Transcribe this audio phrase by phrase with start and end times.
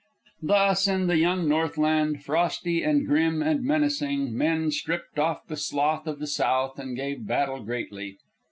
[0.41, 6.07] Thus, in the young Northland, frosty and grim and menacing, men stripped off the sloth
[6.07, 8.17] of the south and gave battle greatly.